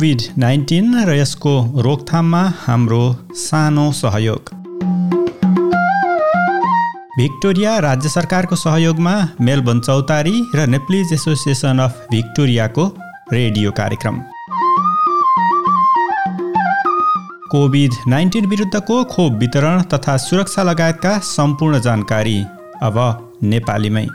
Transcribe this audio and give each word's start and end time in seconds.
Covid 0.00 0.22
nineteen 0.38 0.94
र 1.04 1.14
यसको 1.14 1.50
रोकथाममा 1.76 2.40
हाम्रो 2.58 3.00
सानो 3.36 3.82
सहयोग। 3.92 4.50
भिक्टोरिया 7.16 7.72
राज्य 7.78 8.08
सरकारको 8.08 8.56
सहयोगमा 8.56 9.12
मेलबर्न 9.40 9.80
चौतारी 9.80 10.32
र 10.54 10.66
नेप्लिज 10.66 11.12
एसोसिएसन 11.12 11.78
अफ 11.78 12.06
भिक्टोरियाको 12.10 12.86
रेडियो 13.32 13.70
कार्यक्रम। 13.70 14.20
कोभिड 17.50 17.98
नाइन्टिन 18.08 18.46
विरुद्धको 18.46 19.02
खोप 19.04 19.32
वितरण 19.32 19.82
तथा 19.94 20.16
सुरक्षा 20.16 20.62
लगायतका 20.62 21.18
सम्पूर्ण 21.28 21.80
जानकारी 21.80 22.38
अब 22.82 22.96
नेपालीमै। 23.42 24.06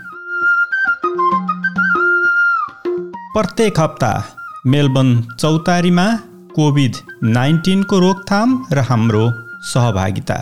प्रत्येक 3.35 3.79
हप्ता 3.79 4.11
मेलबर्न 4.67 5.09
चौतारीमा 5.39 6.03
कोभिड 6.53 6.95
नाइन्टिनको 7.33 7.97
रोकथाम 7.99 8.53
र 8.73 8.79
हाम्रो 8.87 9.25
सहभागिता। 9.71 10.37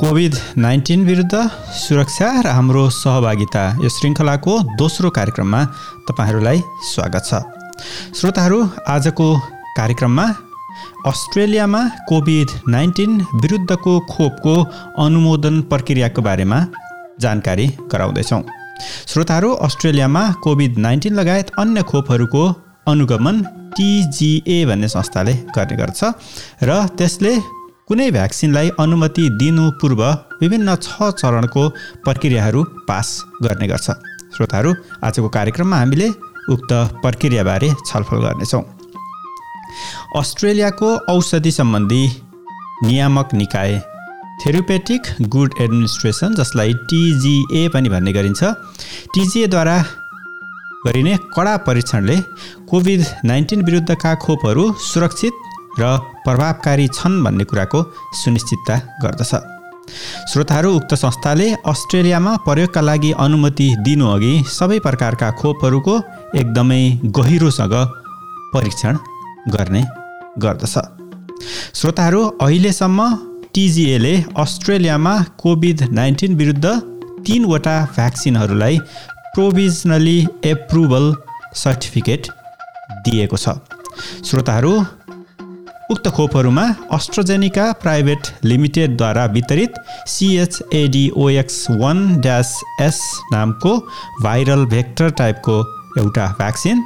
कोभिड 0.00 0.34
नाइन्टिन 0.58 1.04
विरुद्ध 1.06 1.42
सुरक्षा 1.80 2.30
र 2.40 2.54
हाम्रो 2.56 2.88
सहभागिता 3.00 3.66
यो 3.82 3.88
श्रृङ्खलाको 3.88 4.56
दोस्रो 4.78 5.10
कार्यक्रममा 5.18 5.60
तपाईँहरूलाई 6.08 6.62
स्वागत 6.92 7.28
छ। 7.28 7.42
श्रोताहरू 8.20 8.62
आजको 8.88 9.28
कार्यक्रममा 9.76 10.26
अस्ट्रेलियामा 11.06 11.84
कोभिड 12.08 12.58
नाइन्टिन 12.68 13.20
विरुद्धको 13.44 14.00
खोपको 14.10 14.56
अनुमोदन 15.04 15.62
प्रक्रियाको 15.70 16.22
बारेमा 16.22 16.64
जानकारी 17.20 17.66
गराउँदैछौँ। 17.92 18.42
श्रोताहरू 19.08 19.50
अस्ट्रेलियामा 19.66 20.22
कोभिड 20.42 20.78
नाइन्टिन 20.78 21.14
लगायत 21.14 21.50
अन्य 21.58 21.82
खोपहरूको 21.82 22.42
अनुगमन 22.88 23.42
टिजिए 23.76 24.64
भन्ने 24.66 24.88
संस्थाले 24.88 25.34
गर्ने 25.56 25.76
गर्छ 25.76 26.00
र 26.62 26.70
त्यसले 26.98 27.32
कुनै 27.88 28.10
भ्याक्सिनलाई 28.10 28.68
अनुमति 28.80 29.28
दिनु 29.40 29.64
पूर्व 29.80 30.02
विभिन्न 30.40 30.74
छ 30.76 31.10
चरणको 31.12 31.68
प्रक्रियाहरू 32.04 32.62
पास 32.88 33.08
गर्ने 33.42 33.66
गर्छ। 33.68 33.90
श्रोताहरू 34.36 34.74
आजको 35.04 35.28
कार्यक्रममा 35.28 35.76
हामीले 35.76 36.08
उक्त 36.52 36.72
प्रक्रियाबारे 37.02 37.68
छलफल 37.86 38.18
गर्नेछौँ। 38.26 38.62
अस्ट्रेलियाको 40.16 40.88
औषधि 41.12 41.50
सम्बन्धी 41.50 42.02
नियामक 42.84 43.34
निकाय 43.34 43.80
थेरोपेटिक 44.40 45.06
गुड 45.32 45.54
एडमिनिस्ट्रेसन 45.60 46.34
जसलाई 46.34 46.72
टिजिए 46.90 47.68
पनि 47.74 47.88
भन्ने 47.88 48.12
गरिन्छ। 48.12 48.42
टिजिएद्वारा 49.14 49.76
गरिने 50.86 51.16
कडा 51.34 51.56
परीक्षणले 51.66 52.16
कोभिड 52.70 53.04
नाइन्टिन 53.24 53.64
विरुद्धका 53.64 54.14
खोपहरू 54.24 54.64
सुरक्षित 54.84 55.34
र 55.80 55.96
प्रभावकारी 56.24 56.86
छन् 56.88 57.22
भन्ने 57.24 57.44
कुराको 57.44 57.80
सुनिश्चितता 58.14 58.76
गर्दछ। 59.02 59.32
श्रोताहरू 60.30 60.70
उक्त 60.76 60.94
संस्थाले 60.94 61.48
अस्ट्रेलियामा 61.66 62.32
प्रयोगका 62.46 62.80
लागि 62.80 63.12
अनुमति 63.18 63.68
दिनुअघि 63.84 64.32
सबै 64.48 64.78
प्रकारका 64.86 65.30
खोपहरूको 65.40 65.94
एकदमै 66.40 66.82
गहिरोसँग 67.18 67.74
परीक्षण 68.54 68.98
गर्ने 69.48 69.82
गर्दछ। 70.44 70.76
श्रोताहरू 71.74 72.22
अहिलेसम्म 72.42 73.00
टिजिएले 73.56 74.12
अस्ट्रेलियामा 74.38 75.12
कोभिड 75.38 75.82
नाइन्टिन 75.90 76.34
विरुद्ध 76.36 76.70
तिनवटा 77.26 77.76
भ्याक्सिनहरूलाई 77.94 78.78
प्रोभिजनली 79.34 80.18
एप्रुभल 80.44 81.04
सर्टिफिकेट 81.56 82.26
दिएको 83.06 83.36
छ। 83.36 83.54
श्रोताहरू 84.28 84.72
उक्त 85.90 86.08
खोपहरूमा 86.16 86.64
अस्ट्रोजेनिका 86.92 87.70
प्राइभेट 87.84 88.28
लिमिटेडद्वारा 88.44 89.24
वितरित 89.36 89.80
सिएचएडिओएक्स 90.08 91.56
वान 91.80 92.04
ड्यास 92.20 92.52
एस 92.82 93.00
नामको 93.32 93.76
भाइरल 94.22 94.66
भेक्टर 94.74 95.10
टाइपको 95.22 95.56
एउटा 95.98 96.26
भ्याक्सिन 96.42 96.84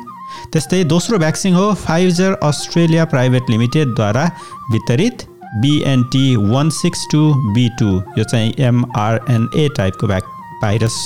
त्यस्तै 0.53 0.83
दोस्रो 0.95 1.19
भ्याक्सिन 1.19 1.55
हो 1.55 1.67
फाइजर 1.83 2.39
अस्ट्रेलिया 2.45 3.05
प्राइभेट 3.17 3.51
लिमिटेडद्वारा 3.51 4.25
वितरित 4.73 5.27
BNT 5.57 6.37
one 6.37 6.71
six 6.71 7.07
two 7.13 7.33
B 7.55 7.69
two 7.79 7.91
यो 8.19 8.25
चाहिँ 8.25 8.55
एमआरएनए 8.61 9.69
टाइपको 9.77 10.07
भ्याक 10.07 10.25
भाइरस 10.63 10.97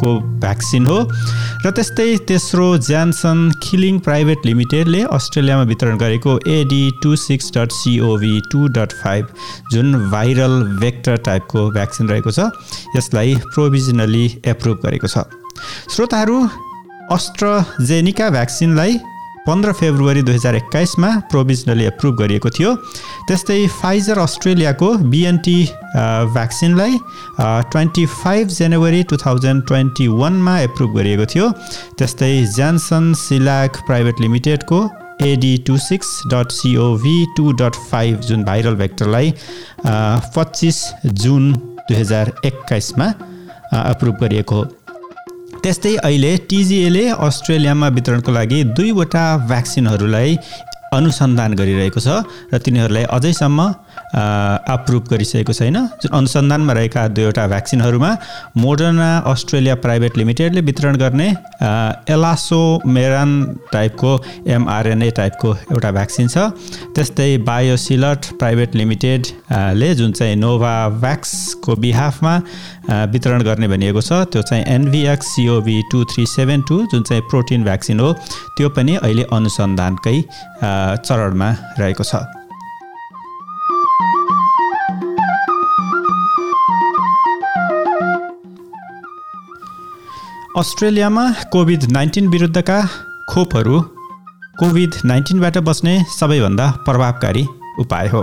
को 0.00 0.08
भ्याक्सिन 0.40 0.86
हो. 0.86 0.98
र 1.66 1.70
त्यस्तै 1.70 2.16
तेस्रो 2.28 2.66
ज्यान्सन 2.78 3.38
खिलिङ 3.62 3.98
प्राइभेट 3.98 4.46
लिमिटेडले 4.46 5.02
अस्ट्रेलियामा 5.16 5.62
वितरण 5.70 5.96
गरेको 5.98 6.38
AD 6.48 6.90
two 7.02 7.14
six 7.16 7.50
dot 7.54 7.72
CoV 7.72 8.40
two 8.52 8.66
dot 8.76 8.92
five 9.02 9.26
जुन 9.72 9.94
भाइरल 10.10 10.62
भेक्टर 10.80 11.16
टाइपको 11.26 11.70
भ्याक्सिन 11.70 12.08
रहेको 12.08 12.30
छ 12.30 12.50
यसलाई 12.96 13.34
प्रोभिजनली 13.54 14.26
एप्रुभ 14.46 14.80
गरेको 14.84 15.06
छ। 15.06 15.24
श्रोताहरू 15.94 16.38
अस्ट्रजेनिका 17.12 18.30
भ्याक्सिनलाई 18.30 18.98
पन्ध्र 19.46 19.72
फेब्रुअरी 19.72 20.22
दुई 20.22 20.34
हजार 20.34 20.56
एक्काइसमा 20.56 21.08
प्रोभिजनली 21.30 21.84
एप्रुभ 21.84 22.14
गरिएको 22.18 22.50
थियो। 22.50 22.74
त्यस्तै 23.28 23.66
फाइजर 23.72 24.18
अस्ट्रेलियाको 24.18 24.88
BNT 25.12 25.58
भ्याक्सिनलाई 26.34 26.98
twenty 27.40 28.06
five 28.14 28.48
January 28.50 29.02
two 29.10 29.16
thousand 29.16 29.66
twenty 29.66 30.06
वानमा 30.10 30.58
एप्रुभ 30.60 30.96
गरिएको 30.96 31.26
थियो। 31.34 31.50
त्यस्तै 31.98 32.32
Janssen 32.54 33.12
Cilag 33.18 33.76
private 33.86 34.20
लिमिटेडको 34.20 34.88
AD 35.22 35.56
two 35.66 35.76
six 35.80 36.08
dot 36.32 36.50
CoV 36.52 37.16
two 37.36 37.52
dot 37.60 37.74
five 37.90 38.20
जुन 38.22 38.44
भाइरल 38.44 38.74
भेक्टरलाई 38.76 39.32
पच्चिस 39.86 40.82
जुन 41.22 41.52
दुई 41.52 41.96
हजार 41.96 42.32
एक्काइसमा 42.46 43.06
एप्रुभ 43.74 44.16
गरिएको 44.20 44.54
हो। 44.54 44.64
त्यस्तै 45.66 45.92
अहिले 45.98 46.28
टिजिएले 46.50 47.00
अस्ट्रेलियामा 47.20 47.86
वितरणको 47.94 48.32
लागि 48.32 48.58
दुईवटा 48.76 49.22
भ्याक्सिनहरूलाई 49.48 50.36
अनुसन्धान 50.92 51.56
गरिरहेको 51.60 52.00
छ 52.04 52.18
र 52.52 52.60
तिनीहरूलाई 52.62 53.04
अझैसम्म 53.16 53.58
अप्रुभ 54.14 55.08
गरिसकेको 55.10 55.52
छैन। 55.52 55.76
जुन 56.02 56.10
अनुसन्धानमा 56.16 56.72
रहेका 56.72 57.06
दुईवटा 57.08 57.46
भ्याक्सिनहरूमा 57.46 58.10
मोडर्ना 58.56 59.08
अस्ट्रेलिया 59.26 59.74
प्राइभेट 59.76 60.16
लिमिटेडले 60.18 60.60
वितरण 60.60 60.96
गर्ने 60.96 61.28
एलासो 62.12 62.60
मेरान 62.86 63.32
टाइपको 63.72 64.12
एमआरएनए 64.48 65.10
टाइपको 65.16 65.54
एउटा 65.72 65.90
भ्याक्सिन 65.92 66.28
छ। 66.28 66.38
त्यस्तै 66.94 67.36
बायोसिलट 67.46 68.26
प्राइभेट 68.38 68.74
लिमिटेडले 68.74 69.94
जुन 69.94 70.12
चाहिँ 70.12 70.36
नोभा 70.36 70.74
भ्याक्सको 71.02 71.76
बिहाफमा 71.76 72.34
वितरण 73.12 73.42
गर्ने 73.42 73.68
भनिएको 73.68 74.00
छ। 74.00 74.22
त्यो 74.32 74.42
चाहिँ 74.42 74.64
NVX 74.64 75.26
CoV 75.34 75.82
two 75.92 76.04
three 76.14 76.26
seven 76.28 76.62
two 76.68 76.80
जुन 76.86 77.02
चाहिँ 77.02 77.22
प्रोटिन 77.30 77.64
भ्याक्सिन 77.64 78.00
हो। 78.00 78.12
त्यो 78.56 78.68
पनि 78.70 78.96
अहिले 78.96 79.26
अनुसन्धानकै 79.32 80.20
चरणमा 80.62 81.50
रहेको 81.78 82.04
छ। 82.04 82.45
अस्ट्रेलियामा 90.58 91.22
कोभिड 91.52 91.82
नाइन्टिन 91.92 92.28
विरुद्धका 92.28 92.76
खोपहरू 93.30 93.80
कोभिड 94.60 94.94
नाइन्टिनबाट 95.04 95.56
बस्ने 95.66 95.94
सबैभन्दा 96.10 96.66
प्रभावकारी 96.84 97.42
उपाय 97.80 98.08
हो। 98.08 98.22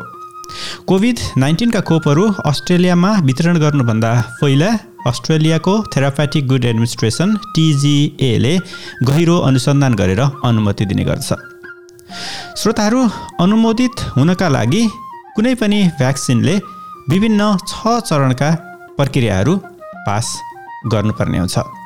कोभिड 0.87 1.19
नाइन्टिनका 1.37 1.81
खोपहरू 1.89 2.23
अस्ट्रेलियामा 2.51 3.11
वितरण 3.25 3.59
गर्नुभन्दा 3.63 4.13
पहिला 4.41 4.69
अस्ट्रेलियाको 5.07 5.73
थेरापेटिक 5.95 6.47
गुड 6.47 6.65
एडमिनिस्ट्रेसन 6.65 7.35
टिजिएले 7.55 8.55
गहिरो 9.09 9.37
अनुसन्धान 9.49 9.95
गरेर 10.01 10.21
अनुमति 10.21 10.85
दिने 10.85 11.03
गर्छ 11.03 11.29
श्रोताहरू 12.61 13.03
अनुमोदित 13.45 14.05
हुनका 14.17 14.49
लागि 14.57 14.83
कुनै 15.35 15.53
पनि 15.61 15.83
भ्याक्सिनले 16.01 16.57
विभिन्न 17.13 17.53
छ 17.67 17.95
चरणका 18.09 18.51
प्रक्रियाहरू 18.97 19.55
पास 20.07 20.35
गर्नुपर्ने 20.93 21.39
हुन्छ। 21.39 21.82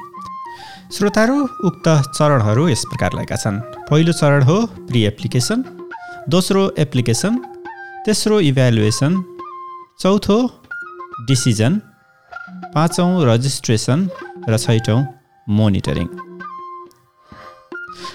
श्रोताहरू 0.96 1.38
उक्त 1.68 1.88
चरणहरू 2.18 2.68
यस 2.68 2.84
प्रकार 2.90 3.12
रहेका 3.14 3.36
छन्। 3.36 3.56
पहिलो 3.88 4.14
चरण 4.20 4.44
हो 4.50 4.56
प्रि 4.88 5.00
एप्लिकेसन 5.06 5.64
दोस्रो 6.30 6.62
एप्लिकेसन 6.80 7.34
तेस्रो 8.06 8.40
इभ्यालुएसन 8.50 9.18
चौथो 10.02 10.38
डिसिजन 11.28 11.74
पाँचौँ 12.76 13.10
रजिस्ट्रेसन 13.30 14.08
र 14.50 14.58
छैटौँ 14.58 15.00
मोनिटरिङ। 15.48 16.08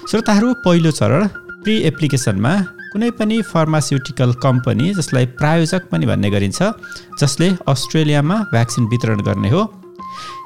श्रोताहरू 0.09 0.53
पहिलो 0.65 0.91
चरण 0.99 1.27
प्रि 1.63 1.77
एप्लिकेसनमा 1.91 2.55
कुनै 2.93 3.11
पनि 3.21 3.41
फार्मास्युटिकल 3.53 4.33
कम्पनी 4.41 4.93
जसलाई 4.95 5.25
प्रायोजक 5.37 5.89
पनि 5.93 6.05
भन्ने 6.05 6.29
गरिन्छ 6.35 6.73
जसले 7.21 7.53
अस्ट्रेलियामा 7.67 8.41
भ्याक्सिन 8.51 8.83
वितरण 8.89 9.21
गर्ने 9.29 9.49
हो। 9.49 9.63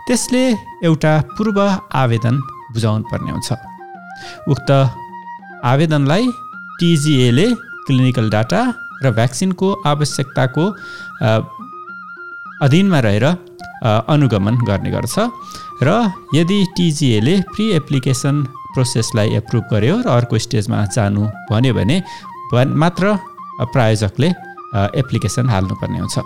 त्यसले 0.08 0.44
एउटा 0.88 1.14
पूर्व 1.38 1.58
आवेदन 2.02 2.36
बुझाउनु 2.74 3.04
पर्ने 3.12 3.32
हुन्छ। 3.32 3.50
उक्त 4.52 4.70
आवेदनलाई 5.72 6.24
टिजिएले 6.80 7.48
क्लिनिकल 7.88 8.30
डाटा 8.36 8.62
र 9.04 9.12
भ्याक्सिनको 9.18 9.68
आवश्यकताको 9.92 10.64
अधीनमा 12.66 13.00
रहेर 13.08 13.26
अनुगमन 14.14 14.56
गर्ने 14.70 14.90
गर्छ 14.96 15.16
र 15.84 15.90
यदि 16.36 16.60
टिजिएले 16.78 17.36
प्रि 17.54 17.66
एप्लिकेसन 17.80 18.36
प्रोसेसलाई 18.74 19.28
एप्रुभ 19.40 19.64
गर्यो 19.74 19.96
र 20.06 20.08
अर्को 20.18 20.38
स्टेजमा 20.46 20.80
जानु 20.96 21.24
भन्यो 21.52 21.74
भने 21.78 21.98
मात्र 22.84 23.06
प्रायोजकले 23.74 24.30
एप्लिकेसन 25.02 25.46
हाल्नुपर्ने 25.50 26.00
हुन्छ। 26.00 26.18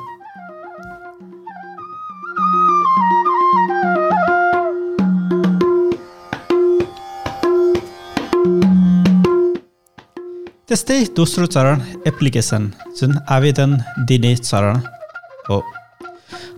त्यस्तै 10.71 10.97
दोस्रो 11.15 11.45
चरण 11.53 11.79
एप्लिकेसन 12.07 12.65
जुन 12.97 13.11
आवेदन 13.35 13.71
दिने 14.09 14.29
चरण 14.39 14.77
हो। 15.47 15.57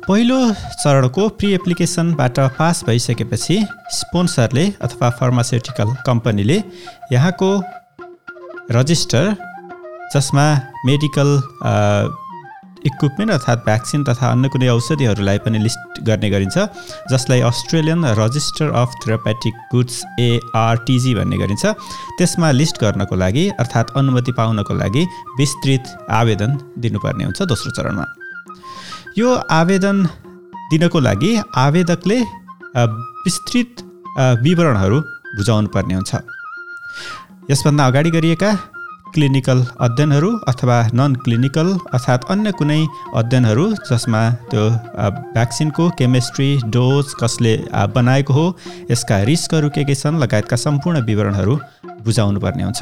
पहिलो 0.06 0.38
चरणको 0.81 1.24
प्रि 1.38 1.50
एप्लिकेसनबाट 1.54 2.39
पास 2.57 2.83
भइसकेपछि 2.88 3.57
स्पोन्सरले 3.98 4.65
अथवा 4.86 5.10
फार्मास्युटिकल 5.19 5.95
कम्पनीले 6.07 6.57
यहाँको 7.13 7.50
रजिस्टर 8.77 9.33
जसमा 10.13 10.45
मेडिकल 10.86 11.30
इक्विपमेन्ट 12.85 13.31
अर्थात् 13.31 13.65
भ्याक्सिन 13.65 14.03
तथा 14.03 14.31
अन्य 14.31 14.50
कुनै 14.53 14.68
औषधिहरूलाई 14.68 15.38
पनि 15.45 15.59
लिस्ट 15.59 16.01
गर्ने 16.07 16.30
गरिन्छ 16.30 16.57
जसलाई 17.12 17.41
Australian 17.50 18.06
register 18.19 18.71
of 18.81 18.89
therapeutic 19.06 19.53
goods 19.74 19.95
ARTG 20.19 21.13
भन्ने 21.15 21.38
गरिन्छ। 21.38 21.65
त्यसमा 22.18 22.51
लिस्ट 22.51 22.81
गर्नको 22.81 23.15
लागि 23.15 23.47
अर्थात् 23.59 23.95
अनुमति 23.97 24.31
पाउनको 24.39 24.74
लागि 24.74 25.03
विस्तृत 25.39 25.95
आवेदन 26.19 26.51
दिनुपर्ने 26.83 27.24
हुन्छ 27.24 27.41
दोस्रो 27.51 27.71
चरणमा। 27.77 28.06
यो 29.18 29.30
आवेदन 29.51 29.97
दिनको 30.71 31.00
लागि 31.00 31.31
आवेदकले 31.65 32.19
विस्तृत 33.25 33.71
विवरणहरू 34.44 35.00
बुझाउनु 35.38 35.69
पर्ने 35.74 35.94
हुन्छ। 35.94 36.12
यसभन्दा 37.51 37.85
अगाडि 37.88 38.09
गरिएका 38.12 38.51
क्लिनिकल 39.13 39.60
अध्ययनहरू 39.80 40.30
अथवा 40.48 40.77
नन 40.94 41.15
क्लिनिकल 41.24 41.68
अर्थात् 41.94 42.25
अन्य 42.31 42.51
कुनै 42.60 42.80
अध्ययनहरू 43.15 43.65
जसमा 43.89 44.21
त्यो 44.51 44.63
भ्याक्सिनको 45.33 45.89
केमिस्ट्री 46.00 46.50
डोज 46.75 47.13
कसले 47.21 47.54
बनाएको 47.95 48.33
हो 48.33 48.45
यसका 48.92 49.21
रिस्कहरू 49.30 49.69
के 49.75 49.83
के 49.89 49.95
छन् 49.95 50.19
लगायतका 50.24 50.57
सम्पूर्ण 50.63 51.01
विवरणहरू 51.10 51.56
बुझाउनु 52.06 52.39
पर्ने 52.45 52.63
हुन्छ 52.63 52.81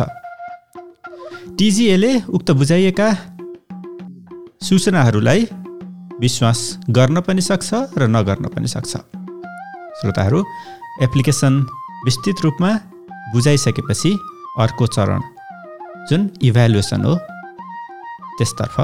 टिजिएले 1.58 2.14
उक्त 2.38 2.52
बुझाइएका 2.62 3.10
सूचनाहरूलाई 4.70 5.48
विश्वास 6.20 6.60
गर्न 6.98 7.22
पनि 7.28 7.42
सक्छ 7.42 7.70
र 7.98 8.08
नगर्न 8.16 8.46
पनि 8.56 8.68
सक्छ। 8.68 8.94
श्रोताहरू 10.00 10.40
एप्लिकेसन 11.06 11.54
विस्तृत 12.06 12.42
रूपमा 12.44 12.72
बुझाइसकेपछि 13.34 14.12
अर्को 14.60 14.88
चरण 14.96 15.22
जुन 16.10 16.30
इभ्यालुएसन 16.50 17.04
हो 17.06 17.16
त्यसतर्फ 18.38 18.76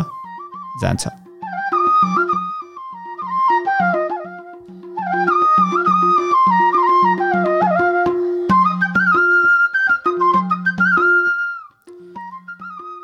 जान्छ। 0.82 1.08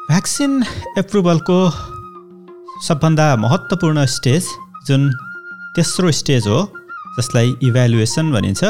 भ्याक्सिन 0.09 0.63
एप्रुभलको 0.97 1.57
सबभन्दा 2.87 3.25
महत्त्वपूर्ण 3.45 4.05
स्टेज 4.15 4.47
जुन 4.87 5.11
तेस्रो 5.75 6.11
स्टेज 6.19 6.47
हो 6.47 6.59
जसलाई 7.17 7.55
इभ्यालुएसन 7.69 8.31
भनिन्छ 8.33 8.63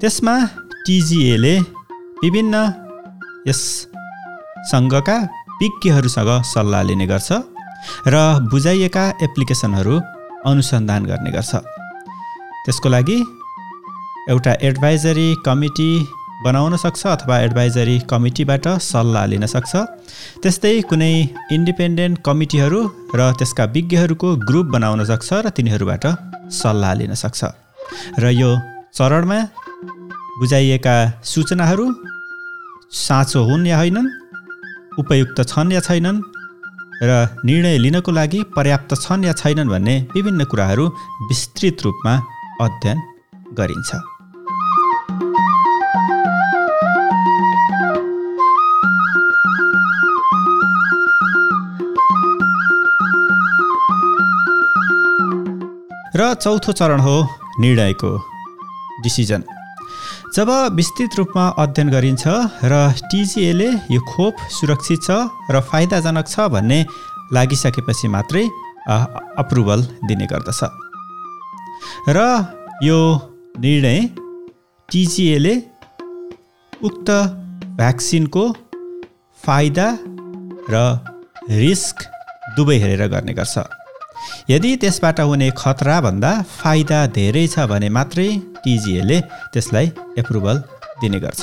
त्यसमा 0.00 0.36
टिजिएले 0.86 1.58
विभिन्न 2.22 2.54
यस 3.48 3.62
सङ्घका 4.70 5.16
विज्ञहरूसँग 5.60 6.30
सल्लाह 6.52 6.82
लिने 6.88 7.06
गर्छ 7.12 7.28
र 8.12 8.16
बुझाइएका 8.52 9.04
एप्लिकेसनहरू 9.26 9.94
अनुसन्धान 10.50 11.02
गर्ने 11.10 11.30
गर्छ। 11.36 11.52
त्यसको 12.64 12.88
लागि 12.94 13.18
एउटा 14.32 14.52
एडभाइजरी 14.68 15.28
कमिटी 15.46 15.90
बनाउन 16.44 16.76
सक्छ 16.84 17.02
अथवा 17.06 17.36
एडभाइजरी 17.46 17.96
कमिटीबाट 18.10 18.66
सल्लाह 18.90 19.24
लिन 19.32 19.44
सक्छ। 19.54 19.72
त्यस्तै 20.42 20.74
कुनै 20.90 21.12
इन्डिपेन्डेन्ट 21.56 22.16
कमिटीहरू 22.26 22.80
र 23.18 23.20
त्यसका 23.38 23.64
विज्ञहरूको 23.76 24.28
ग्रुप 24.48 24.66
बनाउन 24.76 25.04
सक्छ 25.12 25.28
र 25.44 25.46
तिनीहरूबाट 25.56 26.04
सल्लाह 26.60 26.92
लिन 27.00 27.14
सक्छ। 27.24 27.40
र 28.22 28.24
यो 28.40 28.50
चरणमा 28.96 29.38
बुझाइएका 30.40 30.96
सूचनाहरू 31.32 31.86
साँचो 33.04 33.40
हुन् 33.48 33.66
या 33.66 33.76
होइनन् 33.80 34.08
उपयुक्त 34.98 35.42
छन् 35.48 35.72
या 35.72 35.80
छैनन्? 35.80 36.22
र 37.02 37.38
निर्णय 37.44 37.78
लिनको 37.78 38.12
लागि 38.12 38.42
पर्याप्त 38.56 38.94
छन् 39.02 39.24
या 39.24 39.32
छैनन् 39.32 39.68
भन्ने 39.68 39.96
विभिन्न 40.14 40.44
कुराहरू 40.44 40.86
विस्तृत 41.28 41.82
रूपमा 41.84 42.14
अध्ययन 42.60 42.98
गरिन्छ। 43.58 43.90
र 56.16 56.34
चौथो 56.34 56.72
चरण 56.72 57.00
हो 57.00 57.16
निर्णयको 57.60 58.10
डिसिजन। 59.02 59.42
जब 60.34 60.50
विस्तृत 60.74 61.14
रूपमा 61.16 61.42
अध्ययन 61.62 61.88
गरिन्छ 61.90 62.24
र 62.66 62.74
टिजिएले 63.10 63.68
यो 63.94 64.00
खोप 64.02 64.34
सुरक्षित 64.50 65.02
छ 65.06 65.18
र 65.54 65.60
फाइदाजनक 65.70 66.26
छ 66.28 66.46
भन्ने 66.54 66.78
लागिसकेपछि 67.32 68.08
मात्रै 68.14 68.42
अप्रुभल 69.42 69.84
दिने 70.10 70.26
गर्दछ। 70.26 70.60
र 72.10 72.18
यो 72.82 72.98
निर्णय 73.62 74.00
टिजिएले 74.88 75.54
उक्त 76.72 77.08
भ्याक्सिनको 77.78 78.44
फाइदा 79.38 79.88
र 80.74 80.82
रिस्क 81.62 81.96
दुवै 82.56 82.78
हेरेर 82.82 83.06
गर्ने 83.14 83.34
गर्छ। 83.38 83.56
यदि 84.50 84.70
त्यसबाट 84.82 85.20
हुने 85.20 85.48
खतराभन्दा 85.58 86.30
फाइदा 86.58 86.98
धेरै 87.16 87.46
छ 87.54 87.66
भने 87.70 87.88
मात्रै 87.96 88.28
टिजिएले 88.64 89.18
त्यसलाई 89.52 89.86
एप्रुभल 90.20 90.56
दिने 91.00 91.18
गर्छ। 91.24 91.42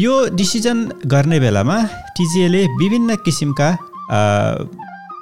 यो 0.00 0.12
डिसिजन 0.38 0.78
गर्ने 1.12 1.38
बेलामा 1.40 1.76
टिजिएले 2.16 2.62
विभिन्न 2.80 3.16
किसिमका 3.24 3.68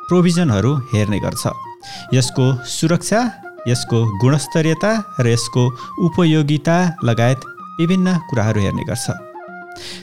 प्रोभिजनहरू 0.08 0.72
हेर्ने 0.92 1.18
गर्छ। 1.24 1.42
यसको 2.14 2.44
सुरक्षा 2.76 3.20
यसको 3.68 3.98
गुणस्तरीयता 4.22 4.92
र 5.20 5.26
यसको 5.28 5.62
उपयोगिता 6.06 6.76
लगायत 7.04 7.40
विभिन्न 7.80 8.16
कुराहरू 8.30 8.60
हेर्ने 8.60 8.84
गर्छ। 8.90 9.06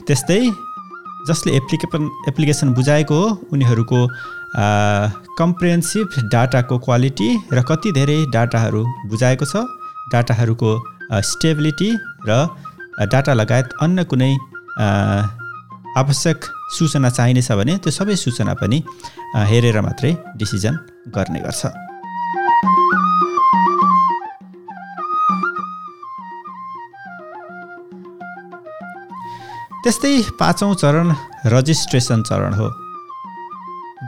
त्यस्तै 0.08 0.42
जसले 1.28 1.52
एप्लिकेसन 1.58 2.04
एप्लिकेसन 2.30 2.68
बुझाएको 2.78 3.16
हो 3.20 3.28
उनीहरूको 3.54 4.00
कम्प्रिहेन्सिभ 4.56 6.08
डाटाको 6.32 6.78
क्वालिटी 6.80 7.30
र 7.54 7.62
कति 7.70 7.92
धेरै 7.92 8.20
डाटाहरू 8.32 8.82
बुझाएको 9.10 9.46
छ? 9.46 9.64
डाटाहरूको 10.12 10.72
स्टेबिलिटी 11.30 11.90
र 12.30 12.32
डाटा 13.12 13.34
लगायत 13.34 13.74
अन्य 13.84 14.04
कुनै 14.12 14.32
आवश्यक 16.00 16.46
सूचना 16.78 17.10
चाहिनेछ 17.10 17.52
भने 17.52 17.74
त्यो 17.84 17.92
सबै 17.92 18.16
सूचना 18.16 18.54
पनि 18.62 18.80
हेरेर 19.52 19.82
मात्रै 19.82 20.12
डिसिजन 20.40 20.80
गर्ने 21.16 21.40
गर्छ। 21.44 21.62
त्यस्तै 29.84 30.16
पाँचौँ 30.40 30.74
चरण 30.82 31.08
रजिस्ट्रेसन 31.54 32.24
चरण 32.24 32.54
हो। 32.54 32.68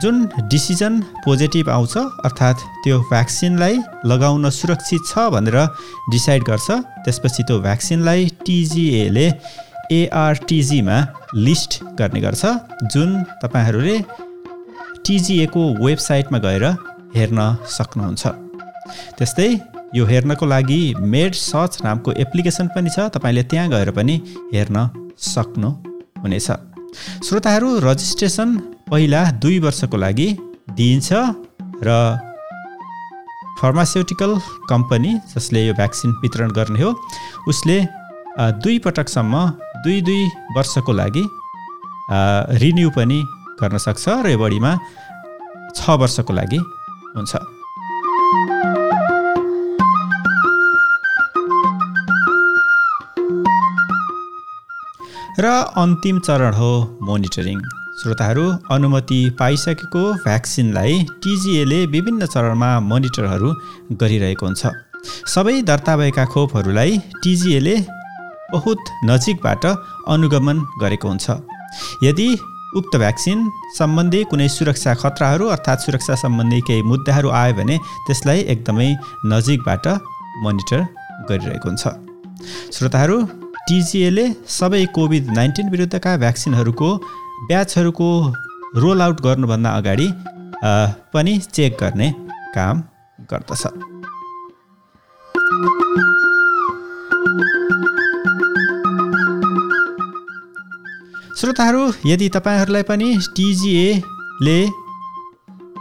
जुन 0.02 0.16
डिसिजन 0.50 1.00
पोजिटिभ 1.24 1.68
आउँछ 1.70 1.96
अर्थात् 2.26 2.60
त्यो 2.84 2.98
भ्याक्सिनलाई 3.10 3.76
लगाउन 4.06 4.48
सुरक्षित 4.50 5.02
छ 5.06 5.24
भनेर 5.34 5.56
डिसाइड 6.12 6.42
गर्छ 6.50 6.68
त्यसपछि 7.04 7.42
त्यो 7.48 7.58
भ्याक्सिनलाई 7.60 8.26
टिजिएले 8.46 9.26
एआरटिजीमा 9.98 10.98
लिस्ट 11.46 11.72
गर्ने 11.98 12.20
गर्छ 12.20 12.44
जुन 12.92 13.10
तपाईँहरूले 13.42 13.96
टिजिएको 15.06 15.62
वेबसाइटमा 15.84 16.38
गएर 16.46 16.64
हेर्न 17.16 17.40
सक्नुहुन्छ। 17.76 18.26
त्यस्तै 19.18 19.50
यो 19.96 20.04
हेर्नको 20.06 20.46
लागि 20.46 20.80
मेड 21.12 21.34
सर्च 21.42 21.78
नामको 21.84 22.12
एप्लिकेसन 22.24 22.66
पनि 22.76 22.90
छ 22.90 23.10
तपाईँले 23.14 23.42
त्यहाँ 23.50 23.68
गएर 23.74 23.90
पनि 23.98 24.16
हेर्न 24.54 24.88
सक्नुहुनेछ। 25.34 26.48
श्रोताहरू 27.26 27.68
रजिस्ट्रेसन 27.88 28.48
पहिला 28.90 29.20
दुई 29.42 29.58
वर्षको 29.64 29.96
लागि 30.04 30.26
दिइन्छ 30.76 31.08
र 31.86 31.88
फार्मास्युटिकल 33.60 34.32
कम्पनी 34.70 35.12
जसले 35.32 35.60
यो 35.66 35.74
भ्याक्सिन 35.80 36.10
वितरण 36.22 36.50
गर्ने 36.58 36.80
हो 36.82 36.90
उसले 37.52 37.76
दुई 38.64 38.78
पटकसम्म 38.86 39.34
दुई 39.84 40.00
दुई 40.08 40.22
वर्षको 40.56 40.92
लागि 41.00 41.24
रिन्यू 42.64 42.90
पनि 42.96 43.20
गर्न 43.60 43.78
सक्छ 43.86 44.04
र 44.24 44.32
यो 44.34 44.38
बढीमा 44.44 44.72
छ 45.76 45.98
वर्षको 46.02 46.32
लागि 46.40 46.60
हुन्छ। 47.16 47.32
र 55.42 55.46
अन्तिम 55.82 56.16
चरण 56.26 56.54
हो 56.60 56.70
मोनिटरिङ 57.08 57.58
श्रोताहरू 57.98 58.42
अनुमति 58.70 59.18
पाइसकेको 59.38 60.00
भ्याक्सिनलाई 60.24 60.98
टिजिएले 61.22 61.78
विभिन्न 61.94 62.26
चरणमा 62.26 62.68
मोनिटरहरू 62.80 63.48
गरिरहेको 64.02 64.46
हुन्छ। 64.46 64.62
सबै 65.34 65.54
दर्ता 65.70 65.96
भएका 65.96 66.24
खोपहरूलाई 66.34 66.98
टिजिएले 67.24 67.74
बहुत 68.52 68.80
नजिकबाट 69.10 69.66
अनुगमन 70.14 70.62
गरेको 70.82 71.08
हुन्छ। 71.08 71.26
यदि 72.04 72.28
उक्त 72.78 72.96
भ्याक्सिन 72.96 73.38
सम्बन्धी 73.78 74.22
कुनै 74.30 74.48
सुरक्षा 74.56 74.94
खतराहरू 75.02 75.46
अर्थात् 75.54 75.84
सुरक्षा 75.86 76.14
सम्बन्धी 76.24 76.60
केही 76.70 76.88
मुद्दाहरू 76.92 77.28
आयो 77.42 77.54
भने 77.58 77.82
त्यसलाई 78.06 78.40
एकदमै 78.54 78.90
नजिकबाट 79.32 79.86
मोनिटर 80.44 80.80
गरिरहेको 81.28 81.68
हुन्छ। 81.68 81.84
श्रोताहरू 82.74 83.16
टिजिएले 83.68 84.24
सबै 84.58 84.84
कोभिड 84.96 85.24
नाइन्टिन 85.38 85.66
विरुद्धका 85.70 86.16
भ्याक्सिनहरूको 86.24 86.90
ब्याचहरूको 87.46 88.08
रोल 88.82 89.00
आउट 89.02 89.20
गर्नुभन्दा 89.20 89.70
अगाडि 89.78 90.08
पनि 91.14 91.38
चेक 91.54 91.76
गर्ने 91.80 92.08
काम 92.54 92.82
गर्दछ। 93.30 93.62
श्रोताहरू 101.40 101.82
यदि 102.06 102.28
तपाईँहरूलाई 102.36 102.82
पनि 102.82 103.08
टिजिएले 103.36 104.60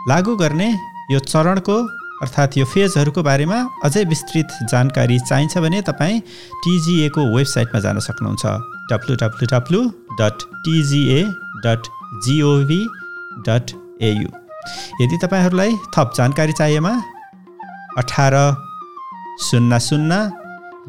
लागू 0.09 0.35
गर्ने 0.35 0.69
यो 1.11 1.19
चरणको 1.33 1.77
अर्थात् 2.23 2.57
यो 2.57 2.65
फेजहरूको 2.65 3.21
बारेमा 3.23 3.57
अझै 3.85 4.03
विस्तृत 4.13 4.49
जानकारी 4.71 5.17
चाहिन्छ 5.19 5.57
भने 5.65 5.81
तपाईँ 5.89 6.19
टिजिएको 6.63 7.21
वेबसाइटमा 7.35 7.79
जान 7.79 7.99
सक्नुहुन्छ। 8.07 8.45
W 8.91 9.15
W 9.21 9.45
W 9.53 9.81
dot 10.19 10.37
TGA 10.65 11.19
dot 11.65 11.87
GOV 12.25 12.81
dot 13.47 13.71
AU 14.09 14.27
यदि 15.01 15.17
तपाईँहरूलाई 15.23 15.71
थप 15.95 16.11
जानकारी 16.17 16.53
चाहिएमा 16.59 16.93
अठार 17.97 18.35
शून्य 19.41 19.79
शून्य 19.79 20.19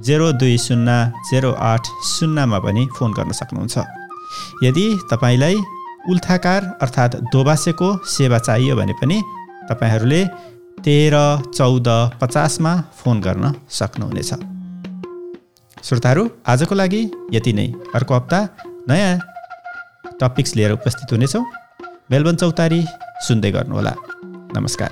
जेरो 0.07 0.31
दुई 0.41 0.57
शून्य 0.59 0.93
जेरो 1.31 1.53
आठ 1.71 1.87
शून्यमा 2.07 2.59
पनि 2.59 2.87
फोन 2.97 3.13
गर्न 3.13 3.33
सक्नुहुन्छ। 3.41 3.79
यदि 4.65 4.87
तपाईँलाई 5.11 5.57
उल्थाकार 6.11 6.65
अर्थात् 6.83 7.17
दोबासेको 7.33 7.89
सेवा 8.07 8.39
चाहियो 8.39 8.77
भने 8.77 8.95
पनि 9.01 9.19
तपाईँहरूले 9.71 10.23
तेह्र 10.85 11.17
चौध 11.55 11.89
पचासमा 12.21 12.73
फोन 12.99 13.21
गर्न 13.21 13.45
सक्नुहुनेछ। 13.79 14.31
श्रोताहरू 15.85 16.23
आजको 16.47 16.75
लागि 16.75 17.03
यति 17.33 17.53
नै। 17.53 17.67
अर्को 17.95 18.15
हप्ता 18.15 18.39
नयाँ 18.89 19.19
टपिक्स 20.21 20.57
लिएर 20.57 20.73
उपस्थित 20.73 21.13
हुनेछौँ। 21.13 21.45
मेलबन 22.11 22.37
चौतारी 22.37 22.85
सुन्दै 23.27 23.51
गर्नुहोला। 23.51 23.95
नमस्कार। 24.57 24.91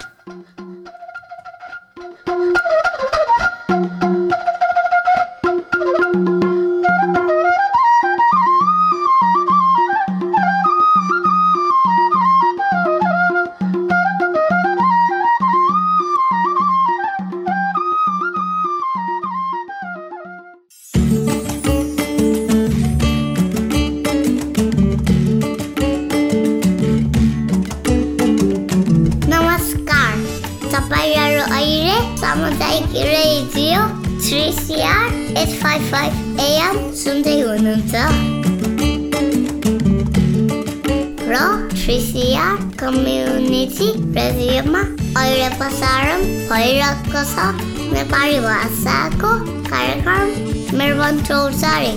कम्युनिटी 42.81 43.87
रेडियोमा 44.17 44.81
अहिले 45.21 45.49
प्रसारण 45.59 46.21
भइरहेको 46.51 47.23
छ 47.31 47.47
नेपाली 47.93 48.39
भाषाको 48.41 49.31
कार्यक्रम 49.71 50.77
मेरवन 50.79 51.21
चौचारी 51.23 51.93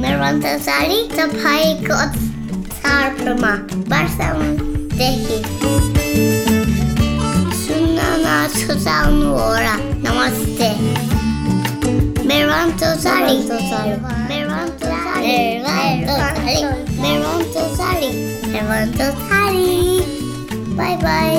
मेरवन 0.00 0.42
चौचारी 0.42 1.00
तपाईँको 1.14 2.02
चाडमा 2.74 3.54
वर्षदेखि 3.94 5.59
ಸುಸಾನು 8.60 9.28
ಓರ 9.42 9.66
ನಮಸ್ತೆ 10.04 10.68
ಮೆರವನ್ 12.28 12.72
ತೋಸಾರಿ 12.80 13.36
ಮೆರವನ್ 14.30 14.72
ತೋಸಾರಿ 14.80 15.36
ಮೆರವನ್ 17.02 17.44
ತೋಸಾರಿ 17.54 18.10
ಮೆರವನ್ 18.52 18.92
ತೋಸಾರಿ 18.98 19.68
ಬಾಯ್ 20.76 20.98
ಬಾಯ್ 20.98 21.38